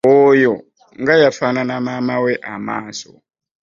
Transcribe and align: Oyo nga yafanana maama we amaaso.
Oyo 0.17 0.51
nga 1.01 1.13
yafanana 1.23 1.73
maama 1.85 2.15
we 2.23 2.33
amaaso. 2.53 3.11